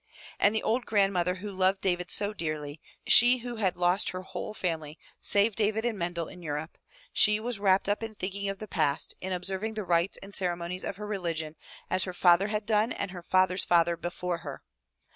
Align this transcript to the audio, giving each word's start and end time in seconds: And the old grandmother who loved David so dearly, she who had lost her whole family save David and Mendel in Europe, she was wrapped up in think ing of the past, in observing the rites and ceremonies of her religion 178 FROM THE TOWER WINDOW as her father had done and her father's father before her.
And 0.39 0.55
the 0.55 0.63
old 0.63 0.87
grandmother 0.87 1.35
who 1.35 1.51
loved 1.51 1.81
David 1.81 2.09
so 2.09 2.33
dearly, 2.33 2.81
she 3.05 3.37
who 3.45 3.57
had 3.57 3.77
lost 3.77 4.09
her 4.09 4.23
whole 4.23 4.55
family 4.55 4.97
save 5.21 5.55
David 5.55 5.85
and 5.85 5.95
Mendel 5.95 6.27
in 6.27 6.41
Europe, 6.41 6.79
she 7.13 7.39
was 7.39 7.59
wrapped 7.59 7.87
up 7.87 8.01
in 8.01 8.15
think 8.15 8.33
ing 8.33 8.49
of 8.49 8.57
the 8.57 8.67
past, 8.67 9.13
in 9.21 9.31
observing 9.31 9.75
the 9.75 9.83
rites 9.85 10.17
and 10.23 10.33
ceremonies 10.33 10.83
of 10.83 10.95
her 10.97 11.05
religion 11.05 11.55
178 11.89 11.99
FROM 11.99 11.99
THE 11.99 11.99
TOWER 11.99 12.01
WINDOW 12.01 12.03
as 12.03 12.03
her 12.05 12.19
father 12.19 12.47
had 12.47 12.65
done 12.65 12.91
and 12.93 13.11
her 13.11 13.21
father's 13.21 13.63
father 13.63 13.95
before 13.95 14.37
her. 14.39 14.63